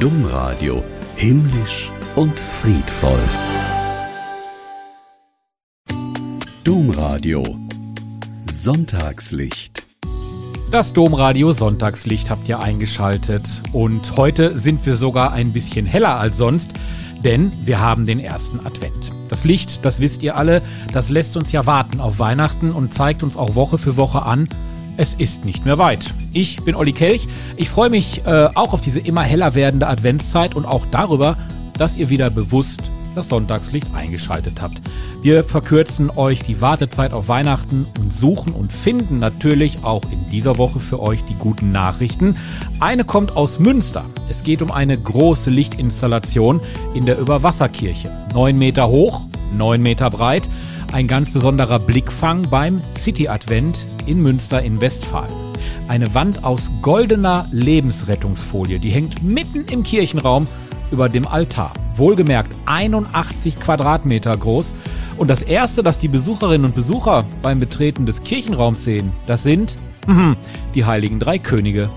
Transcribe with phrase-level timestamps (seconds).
[0.00, 0.82] Domradio
[1.14, 3.20] himmlisch und friedvoll.
[6.64, 7.44] Domradio
[8.46, 9.84] Sonntagslicht
[10.70, 13.42] das Domradio Sonntagslicht habt ihr eingeschaltet
[13.72, 16.70] und heute sind wir sogar ein bisschen heller als sonst,
[17.24, 19.12] denn wir haben den ersten Advent.
[19.28, 20.62] Das Licht, das wisst ihr alle,
[20.92, 24.48] das lässt uns ja warten auf Weihnachten und zeigt uns auch Woche für Woche an,
[25.00, 26.12] es ist nicht mehr weit.
[26.34, 27.26] Ich bin Olli Kelch.
[27.56, 31.38] Ich freue mich äh, auch auf diese immer heller werdende Adventszeit und auch darüber,
[31.72, 32.82] dass ihr wieder bewusst
[33.14, 34.82] das Sonntagslicht eingeschaltet habt.
[35.22, 40.58] Wir verkürzen euch die Wartezeit auf Weihnachten und suchen und finden natürlich auch in dieser
[40.58, 42.36] Woche für euch die guten Nachrichten.
[42.78, 44.04] Eine kommt aus Münster.
[44.28, 46.60] Es geht um eine große Lichtinstallation
[46.92, 48.10] in der Überwasserkirche.
[48.34, 49.22] Neun Meter hoch,
[49.56, 50.46] neun Meter breit.
[50.92, 55.32] Ein ganz besonderer Blickfang beim City Advent in Münster in Westfalen.
[55.86, 60.48] Eine Wand aus goldener Lebensrettungsfolie, die hängt mitten im Kirchenraum
[60.90, 61.74] über dem Altar.
[61.94, 64.74] Wohlgemerkt 81 Quadratmeter groß.
[65.16, 69.76] Und das erste, das die Besucherinnen und Besucher beim Betreten des Kirchenraums sehen, das sind
[70.74, 71.88] die heiligen drei Könige.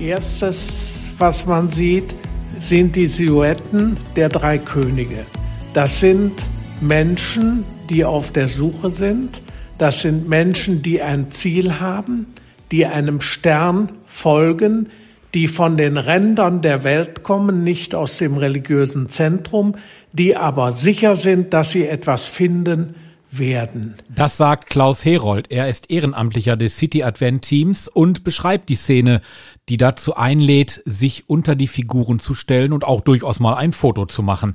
[0.00, 2.16] Erstes, was man sieht,
[2.58, 5.26] sind die Silhouetten der drei Könige.
[5.74, 6.32] Das sind
[6.80, 9.42] Menschen, die auf der Suche sind.
[9.78, 12.26] Das sind Menschen, die ein Ziel haben,
[12.70, 14.88] die einem Stern folgen,
[15.34, 19.76] die von den Rändern der Welt kommen, nicht aus dem religiösen Zentrum,
[20.12, 22.94] die aber sicher sind, dass sie etwas finden
[23.38, 23.94] werden.
[24.14, 25.50] Das sagt Klaus Herold.
[25.50, 29.22] Er ist Ehrenamtlicher des City Advent Teams und beschreibt die Szene,
[29.68, 34.06] die dazu einlädt, sich unter die Figuren zu stellen und auch durchaus mal ein Foto
[34.06, 34.54] zu machen.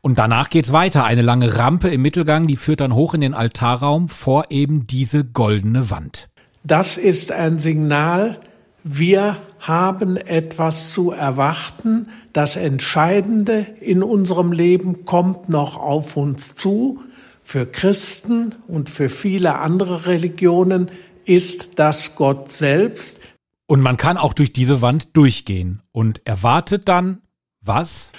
[0.00, 1.04] Und danach geht's weiter.
[1.04, 5.24] Eine lange Rampe im Mittelgang, die führt dann hoch in den Altarraum vor eben diese
[5.24, 6.28] goldene Wand.
[6.64, 8.40] Das ist ein Signal,
[8.84, 12.08] wir haben etwas zu erwarten.
[12.32, 17.00] Das Entscheidende in unserem Leben kommt noch auf uns zu.
[17.42, 20.90] Für Christen und für viele andere Religionen
[21.24, 23.20] ist das Gott selbst.
[23.66, 27.20] Und man kann auch durch diese Wand durchgehen und erwartet dann
[27.60, 28.12] was?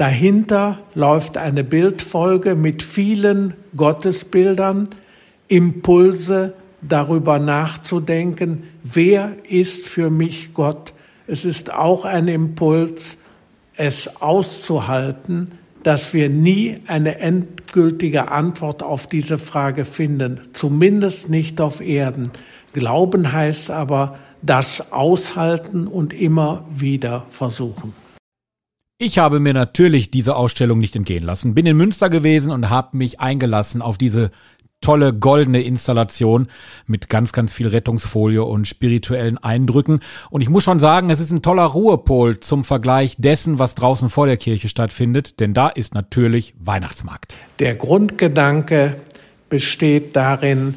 [0.00, 4.88] Dahinter läuft eine Bildfolge mit vielen Gottesbildern,
[5.46, 10.94] Impulse, darüber nachzudenken, wer ist für mich Gott.
[11.26, 13.18] Es ist auch ein Impuls,
[13.76, 15.52] es auszuhalten,
[15.82, 22.30] dass wir nie eine endgültige Antwort auf diese Frage finden, zumindest nicht auf Erden.
[22.72, 27.92] Glauben heißt aber, das aushalten und immer wieder versuchen.
[29.02, 32.98] Ich habe mir natürlich diese Ausstellung nicht entgehen lassen, bin in Münster gewesen und habe
[32.98, 34.30] mich eingelassen auf diese
[34.82, 36.48] tolle goldene Installation
[36.86, 40.00] mit ganz, ganz viel Rettungsfolie und spirituellen Eindrücken.
[40.28, 44.10] Und ich muss schon sagen, es ist ein toller Ruhepol zum Vergleich dessen, was draußen
[44.10, 47.36] vor der Kirche stattfindet, denn da ist natürlich Weihnachtsmarkt.
[47.58, 48.96] Der Grundgedanke
[49.48, 50.74] besteht darin,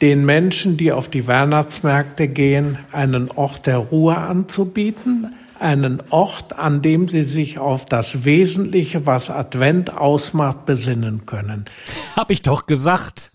[0.00, 6.82] den Menschen, die auf die Weihnachtsmärkte gehen, einen Ort der Ruhe anzubieten, einen Ort, an
[6.82, 11.64] dem sie sich auf das Wesentliche, was Advent ausmacht, besinnen können.
[12.14, 13.32] Hab ich doch gesagt.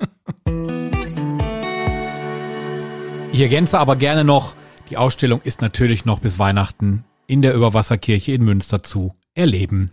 [3.32, 4.56] Ich ergänze aber gerne noch,
[4.90, 9.92] die Ausstellung ist natürlich noch bis Weihnachten in der Überwasserkirche in Münster zu erleben.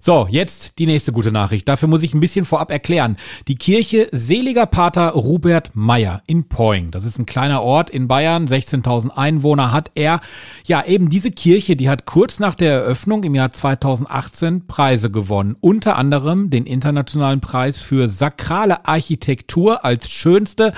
[0.00, 1.68] So, jetzt die nächste gute Nachricht.
[1.68, 3.16] Dafür muss ich ein bisschen vorab erklären.
[3.48, 6.90] Die Kirche Seliger Pater Robert Meyer in Poing.
[6.90, 10.20] Das ist ein kleiner Ort in Bayern, 16.000 Einwohner hat er.
[10.64, 15.56] Ja, eben diese Kirche, die hat kurz nach der Eröffnung im Jahr 2018 Preise gewonnen.
[15.60, 20.72] Unter anderem den internationalen Preis für sakrale Architektur als schönste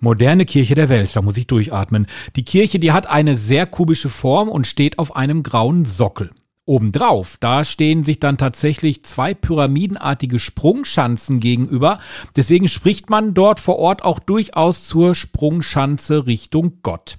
[0.00, 1.14] moderne Kirche der Welt.
[1.14, 2.06] Da muss ich durchatmen.
[2.36, 6.30] Die Kirche, die hat eine sehr kubische Form und steht auf einem grauen Sockel.
[6.70, 11.98] Obendrauf, da stehen sich dann tatsächlich zwei pyramidenartige Sprungschanzen gegenüber.
[12.36, 17.18] Deswegen spricht man dort vor Ort auch durchaus zur Sprungschanze Richtung Gott.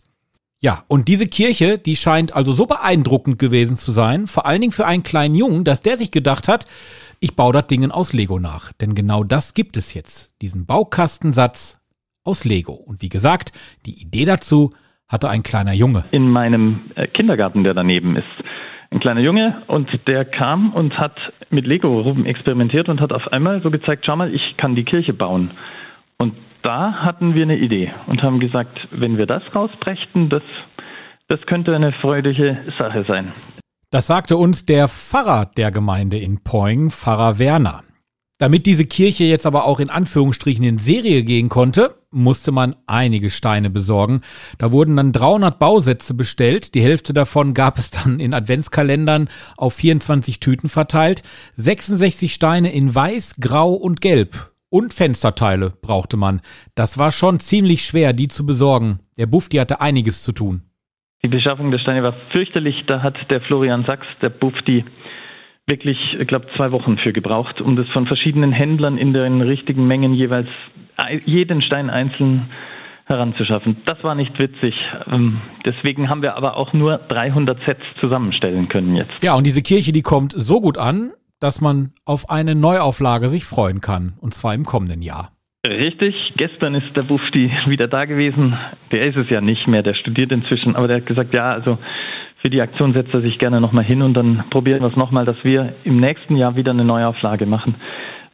[0.62, 4.72] Ja, und diese Kirche, die scheint also so beeindruckend gewesen zu sein, vor allen Dingen
[4.72, 6.66] für einen kleinen Jungen, dass der sich gedacht hat,
[7.20, 8.72] ich baue das Ding aus Lego nach.
[8.72, 11.82] Denn genau das gibt es jetzt, diesen Baukastensatz
[12.24, 12.72] aus Lego.
[12.72, 13.52] Und wie gesagt,
[13.86, 14.74] die Idee dazu
[15.10, 16.06] hatte ein kleiner Junge.
[16.12, 18.24] In meinem äh, Kindergarten, der daneben ist,
[18.92, 21.18] ein kleiner Junge und der kam und hat
[21.50, 24.84] mit Lego rum experimentiert und hat auf einmal so gezeigt, schau mal, ich kann die
[24.84, 25.52] Kirche bauen.
[26.18, 30.44] Und da hatten wir eine Idee und haben gesagt, wenn wir das rausbrächten, das,
[31.28, 33.32] das könnte eine freudige Sache sein.
[33.92, 37.84] Das sagte uns der Pfarrer der Gemeinde in Poing, Pfarrer Werner.
[38.38, 43.30] Damit diese Kirche jetzt aber auch in Anführungsstrichen in Serie gehen konnte, musste man einige
[43.30, 44.22] Steine besorgen.
[44.58, 46.76] Da wurden dann 300 Bausätze bestellt.
[46.76, 51.24] Die Hälfte davon gab es dann in Adventskalendern auf 24 Tüten verteilt.
[51.56, 54.52] 66 Steine in weiß, grau und gelb.
[54.70, 56.42] Und Fensterteile brauchte man.
[56.76, 59.00] Das war schon ziemlich schwer, die zu besorgen.
[59.18, 60.62] Der Bufti hatte einiges zu tun.
[61.24, 62.76] Die Beschaffung der Steine war fürchterlich.
[62.88, 64.86] Da hat der Florian Sachs, der Bufti,
[65.72, 69.88] wirklich, ich glaube, zwei Wochen für gebraucht, um das von verschiedenen Händlern in den richtigen
[69.88, 70.50] Mengen jeweils
[71.26, 72.52] jeden Stein einzeln
[73.06, 73.78] heranzuschaffen.
[73.86, 74.76] Das war nicht witzig.
[75.12, 79.12] Ähm, deswegen haben wir aber auch nur 300 Sets zusammenstellen können jetzt.
[79.22, 83.46] Ja, und diese Kirche, die kommt so gut an, dass man auf eine Neuauflage sich
[83.46, 84.14] freuen kann.
[84.22, 85.32] Und zwar im kommenden Jahr.
[85.68, 88.58] Richtig, gestern ist der Bufti wieder da gewesen.
[88.92, 91.78] Der ist es ja nicht mehr, der studiert inzwischen, aber der hat gesagt, ja, also
[92.42, 95.26] für die Aktion setzt er sich gerne nochmal hin und dann probieren wir es nochmal,
[95.26, 97.76] dass wir im nächsten Jahr wieder eine Neuauflage machen.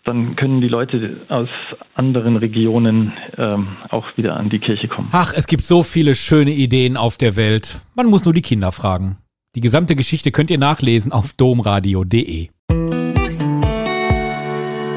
[0.05, 1.49] Dann können die Leute aus
[1.93, 5.09] anderen Regionen ähm, auch wieder an die Kirche kommen.
[5.11, 7.81] Ach, es gibt so viele schöne Ideen auf der Welt.
[7.95, 9.17] Man muss nur die Kinder fragen.
[9.55, 12.47] Die gesamte Geschichte könnt ihr nachlesen auf domradio.de.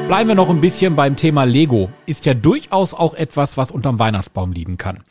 [0.07, 1.89] Bleiben wir noch ein bisschen beim Thema Lego.
[2.05, 5.03] Ist ja durchaus auch etwas, was unterm Weihnachtsbaum liegen kann.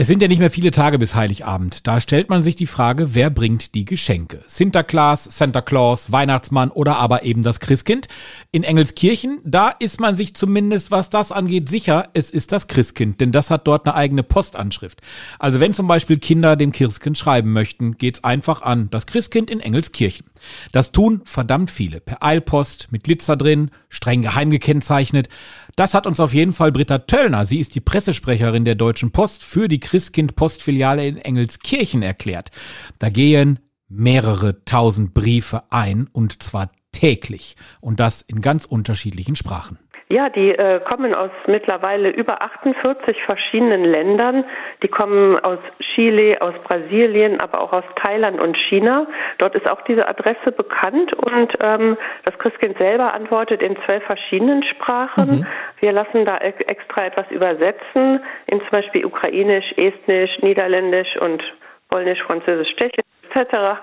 [0.00, 1.86] Es sind ja nicht mehr viele Tage bis Heiligabend.
[1.86, 4.42] Da stellt man sich die Frage, wer bringt die Geschenke?
[4.46, 8.08] Sinterklaas, Santa Claus, Weihnachtsmann oder aber eben das Christkind?
[8.50, 13.20] In Engelskirchen, da ist man sich zumindest, was das angeht, sicher, es ist das Christkind,
[13.20, 15.02] denn das hat dort eine eigene Postanschrift.
[15.38, 19.60] Also wenn zum Beispiel Kinder dem Christkind schreiben möchten, geht's einfach an das Christkind in
[19.60, 20.24] Engelskirchen.
[20.72, 22.00] Das tun verdammt viele.
[22.00, 25.28] Per Eilpost, mit Glitzer drin, streng geheim gekennzeichnet.
[25.76, 29.44] Das hat uns auf jeden Fall Britta Töllner, sie ist die Pressesprecherin der Deutschen Post
[29.44, 32.52] für die Christkind-Postfiliale in Engelskirchen erklärt.
[33.00, 33.58] Da gehen
[33.88, 39.78] mehrere tausend Briefe ein und zwar täglich und das in ganz unterschiedlichen Sprachen.
[40.12, 44.44] Ja, die äh, kommen aus mittlerweile über 48 verschiedenen Ländern.
[44.82, 45.60] Die kommen aus
[45.94, 49.06] Chile, aus Brasilien, aber auch aus Thailand und China.
[49.38, 54.64] Dort ist auch diese Adresse bekannt und ähm, das Christkind selber antwortet in zwölf verschiedenen
[54.64, 55.38] Sprachen.
[55.40, 55.46] Mhm.
[55.78, 58.20] Wir lassen da extra etwas übersetzen
[58.50, 61.40] in zum Beispiel Ukrainisch, Estnisch, Niederländisch und
[61.88, 63.78] Polnisch, Französisch, Tschechisch etc.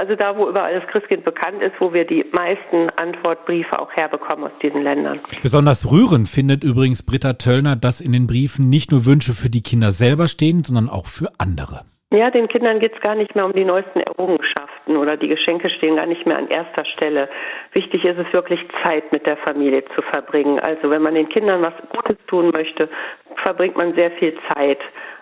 [0.00, 4.46] Also da, wo überall das Christkind bekannt ist, wo wir die meisten Antwortbriefe auch herbekommen
[4.46, 5.20] aus diesen Ländern.
[5.42, 9.60] Besonders rührend findet übrigens Britta Töllner, dass in den Briefen nicht nur Wünsche für die
[9.60, 11.82] Kinder selber stehen, sondern auch für andere.
[12.14, 15.68] Ja, den Kindern geht es gar nicht mehr um die neuesten Errungenschaften oder die Geschenke
[15.68, 17.28] stehen gar nicht mehr an erster Stelle.
[17.74, 20.58] Wichtig ist es wirklich, Zeit mit der Familie zu verbringen.
[20.60, 22.88] Also wenn man den Kindern was Gutes tun möchte,
[23.36, 24.78] verbringt man sehr viel Zeit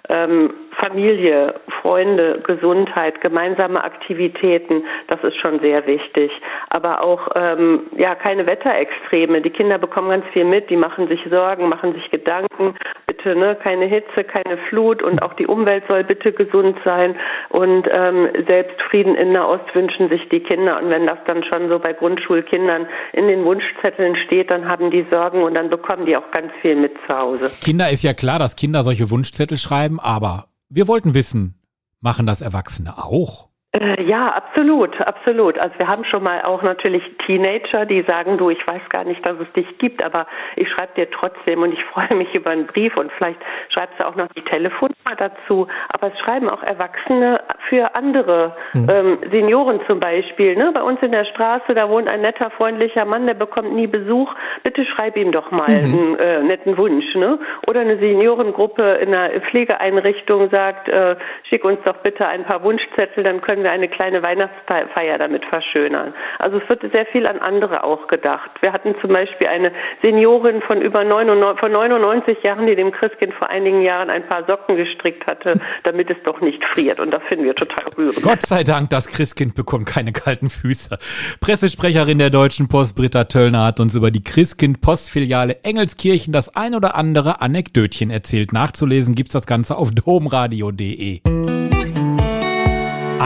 [0.08, 6.30] ähm, Familie, Freunde, Gesundheit, gemeinsame Aktivitäten, das ist schon sehr wichtig.
[6.70, 9.42] Aber auch ähm, ja keine Wetterextreme.
[9.42, 12.74] Die Kinder bekommen ganz viel mit, die machen sich Sorgen, machen sich Gedanken.
[13.06, 17.16] Bitte ne, keine Hitze, keine Flut und auch die Umwelt soll bitte gesund sein.
[17.48, 20.80] Und ähm, selbst Frieden in Nahost wünschen sich die Kinder.
[20.80, 25.04] Und wenn das dann schon so bei Grundschulkindern in den Wunschzetteln steht, dann haben die
[25.10, 27.50] Sorgen und dann bekommen die auch ganz viel mit zu Hause.
[27.64, 31.60] Kinder ist ja klar, dass Kinder solche Wunschzettel schreiben aber wir wollten wissen,
[32.00, 33.47] machen das Erwachsene auch?
[33.76, 35.58] Äh, ja, absolut, absolut.
[35.58, 39.26] Also wir haben schon mal auch natürlich Teenager, die sagen, du, ich weiß gar nicht,
[39.28, 40.26] dass es dich gibt, aber
[40.56, 43.38] ich schreibe dir trotzdem und ich freue mich über einen Brief und vielleicht
[43.68, 45.66] schreibst du auch noch die Telefonnummer dazu.
[45.92, 48.86] Aber es schreiben auch Erwachsene für andere mhm.
[48.90, 50.56] ähm, Senioren zum Beispiel.
[50.56, 50.70] Ne?
[50.72, 54.34] Bei uns in der Straße, da wohnt ein netter, freundlicher Mann, der bekommt nie Besuch.
[54.62, 55.76] Bitte schreib ihm doch mal mhm.
[55.76, 57.14] einen äh, netten Wunsch.
[57.14, 57.38] Ne?
[57.68, 61.16] Oder eine Seniorengruppe in einer Pflegeeinrichtung sagt, äh,
[61.50, 65.44] schick uns doch bitte ein paar Wunschzettel, dann können wir wir eine kleine Weihnachtsfeier damit
[65.44, 66.14] verschönern.
[66.38, 68.50] Also es wird sehr viel an andere auch gedacht.
[68.60, 69.72] Wir hatten zum Beispiel eine
[70.02, 74.44] Seniorin von über 99, von 99 Jahren, die dem Christkind vor einigen Jahren ein paar
[74.46, 77.00] Socken gestrickt hatte, damit es doch nicht friert.
[77.00, 78.22] Und das finden wir total rührend.
[78.22, 80.98] Gott sei Dank, das Christkind bekommt keine kalten Füße.
[81.40, 86.96] Pressesprecherin der Deutschen Post, Britta Töllner, hat uns über die Christkind-Postfiliale Engelskirchen das ein oder
[86.96, 88.52] andere Anekdötchen erzählt.
[88.52, 91.57] Nachzulesen gibt's das Ganze auf domradio.de.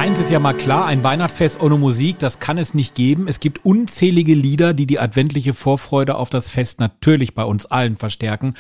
[0.03, 3.29] Eins ist ja mal klar, ein Weihnachtsfest ohne Musik, das kann es nicht geben.
[3.29, 7.97] Es gibt unzählige Lieder, die die adventliche Vorfreude auf das Fest natürlich bei uns allen
[7.97, 8.55] verstärken.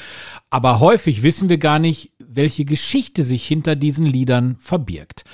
[0.50, 5.24] Aber häufig wissen wir gar nicht, welche Geschichte sich hinter diesen Liedern verbirgt.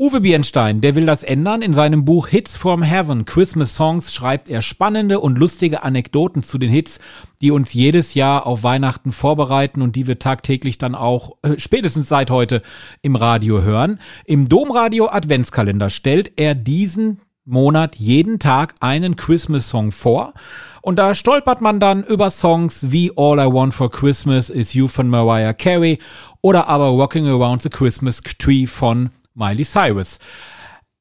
[0.00, 1.60] Uwe Bierenstein, der will das ändern.
[1.60, 6.56] In seinem Buch Hits from Heaven, Christmas Songs, schreibt er spannende und lustige Anekdoten zu
[6.56, 7.00] den Hits,
[7.42, 12.08] die uns jedes Jahr auf Weihnachten vorbereiten und die wir tagtäglich dann auch, äh, spätestens
[12.08, 12.62] seit heute,
[13.02, 13.98] im Radio hören.
[14.24, 20.32] Im Domradio Adventskalender stellt er diesen Monat jeden Tag einen Christmas-Song vor.
[20.80, 24.86] Und da stolpert man dann über Songs wie All I Want for Christmas is You
[24.86, 25.98] von Mariah Carey
[26.40, 30.18] oder aber Rocking Around the Christmas Tree von Miley Cyrus.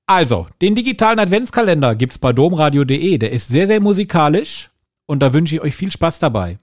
[0.06, 3.18] Also, den digitalen Adventskalender gibt's bei domradio.de.
[3.18, 4.70] Der ist sehr, sehr musikalisch
[5.06, 6.58] und da wünsche ich euch viel Spaß dabei.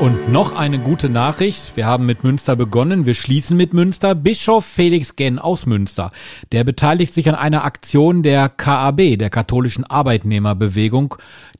[0.00, 1.76] Und noch eine gute Nachricht.
[1.76, 3.04] Wir haben mit Münster begonnen.
[3.04, 4.14] Wir schließen mit Münster.
[4.14, 6.10] Bischof Felix Genn aus Münster.
[6.52, 11.16] Der beteiligt sich an einer Aktion der KAB, der katholischen Arbeitnehmerbewegung.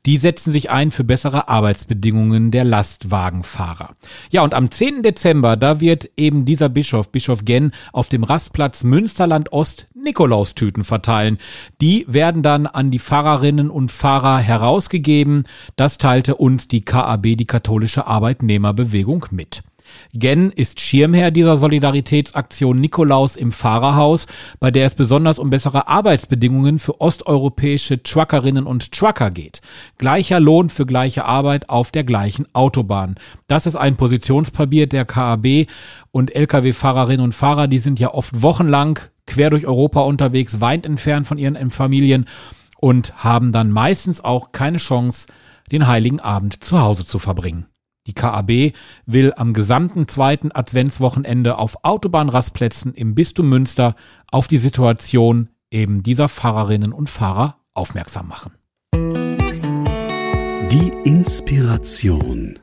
[0.07, 3.91] Die setzen sich ein für bessere Arbeitsbedingungen der Lastwagenfahrer.
[4.31, 5.03] Ja, und am 10.
[5.03, 11.37] Dezember, da wird eben dieser Bischof, Bischof Genn, auf dem Rastplatz Münsterland Ost Nikolaustüten verteilen.
[11.81, 15.43] Die werden dann an die Fahrerinnen und Fahrer herausgegeben.
[15.75, 19.63] Das teilte uns die KAB, die katholische Arbeitnehmerbewegung, mit.
[20.13, 24.27] Gen ist Schirmherr dieser Solidaritätsaktion Nikolaus im Fahrerhaus,
[24.59, 29.61] bei der es besonders um bessere Arbeitsbedingungen für osteuropäische Truckerinnen und Trucker geht.
[29.97, 33.15] Gleicher Lohn für gleiche Arbeit auf der gleichen Autobahn.
[33.47, 35.67] Das ist ein Positionspapier der KAB
[36.11, 41.27] und Lkw-Fahrerinnen und Fahrer, die sind ja oft wochenlang quer durch Europa unterwegs, weit entfernt
[41.27, 42.25] von ihren Familien
[42.77, 45.27] und haben dann meistens auch keine Chance,
[45.71, 47.67] den heiligen Abend zu Hause zu verbringen.
[48.07, 48.73] Die KAB
[49.05, 53.95] will am gesamten zweiten Adventswochenende auf Autobahnrastplätzen im Bistum Münster
[54.31, 58.53] auf die Situation eben dieser Fahrerinnen und Fahrer aufmerksam machen.
[60.71, 62.57] Die Inspiration.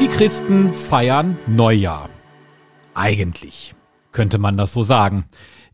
[0.00, 2.08] Die Christen feiern Neujahr.
[2.94, 3.74] Eigentlich
[4.12, 5.26] könnte man das so sagen.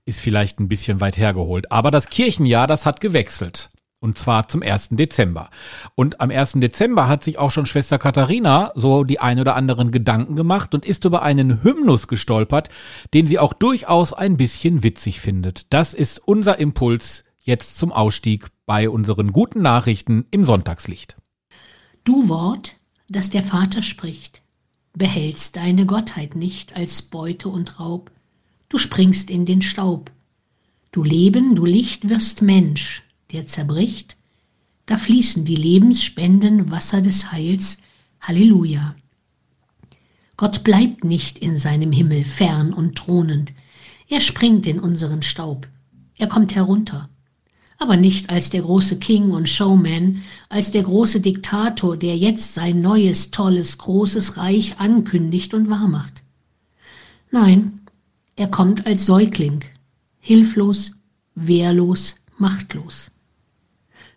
[0.06, 1.70] Ist vielleicht ein bisschen weit hergeholt.
[1.70, 3.70] Aber das Kirchenjahr, das hat gewechselt.
[4.00, 4.88] Und zwar zum 1.
[4.92, 5.50] Dezember.
[5.94, 6.52] Und am 1.
[6.54, 10.86] Dezember hat sich auch schon Schwester Katharina so die ein oder anderen Gedanken gemacht und
[10.86, 12.70] ist über einen Hymnus gestolpert,
[13.12, 15.70] den sie auch durchaus ein bisschen witzig findet.
[15.74, 21.18] Das ist unser Impuls jetzt zum Ausstieg bei unseren guten Nachrichten im Sonntagslicht.
[22.04, 22.76] Du Wort,
[23.10, 24.40] das der Vater spricht,
[24.94, 28.10] behältst deine Gottheit nicht als Beute und Raub,
[28.68, 30.10] du springst in den Staub.
[30.92, 34.16] Du Leben, du Licht wirst Mensch, der zerbricht,
[34.90, 37.78] da fließen die lebensspenden Wasser des Heils.
[38.20, 38.96] Halleluja.
[40.36, 43.52] Gott bleibt nicht in seinem Himmel fern und thronend.
[44.08, 45.68] Er springt in unseren Staub.
[46.16, 47.08] Er kommt herunter.
[47.80, 52.82] Aber nicht als der große King und Showman, als der große Diktator, der jetzt sein
[52.82, 56.22] neues, tolles, großes Reich ankündigt und wahrmacht.
[57.30, 57.80] Nein,
[58.36, 59.64] er kommt als Säugling,
[60.18, 60.92] hilflos,
[61.34, 63.12] wehrlos, machtlos.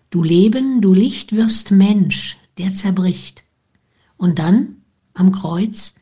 [0.10, 3.46] Du Leben, du Licht wirst Mensch, der zerbricht.
[4.18, 4.82] Und dann,
[5.14, 5.96] am Kreuz,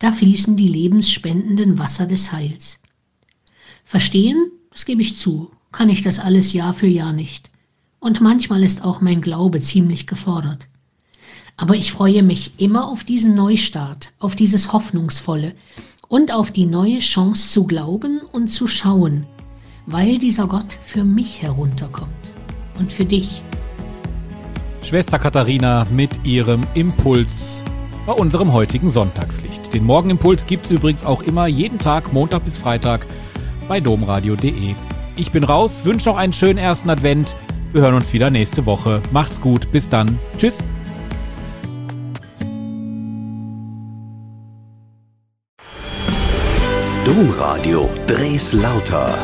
[0.00, 2.80] da fließen die lebensspendenden Wasser des Heils.
[3.84, 7.50] Verstehen, das gebe ich zu, kann ich das alles Jahr für Jahr nicht.
[7.98, 10.68] Und manchmal ist auch mein Glaube ziemlich gefordert.
[11.56, 15.54] Aber ich freue mich immer auf diesen Neustart, auf dieses Hoffnungsvolle
[16.08, 19.26] und auf die neue Chance zu glauben und zu schauen,
[19.86, 22.32] weil dieser Gott für mich herunterkommt
[22.78, 23.42] und für dich
[24.82, 27.64] Schwester Katharina mit ihrem Impuls
[28.06, 29.72] bei unserem heutigen Sonntagslicht.
[29.72, 33.06] Den Morgenimpuls gibt es übrigens auch immer jeden Tag, Montag bis Freitag,
[33.66, 34.74] bei domradio.de.
[35.16, 37.36] Ich bin raus, wünsche noch einen schönen ersten Advent.
[37.72, 39.00] Wir hören uns wieder nächste Woche.
[39.12, 40.18] Macht's gut, bis dann.
[40.38, 40.64] Tschüss.
[47.04, 49.14] Domradio Dres Lauter